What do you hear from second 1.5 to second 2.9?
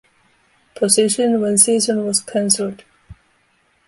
season was cancelled.